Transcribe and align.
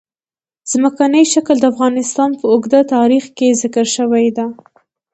ځمکنی 0.71 1.23
شکل 1.33 1.55
د 1.59 1.65
افغانستان 1.73 2.29
په 2.39 2.45
اوږده 2.53 2.81
تاریخ 2.95 3.25
کې 3.37 3.57
ذکر 3.61 3.85
شوې 3.95 4.27
ده. 4.37 4.45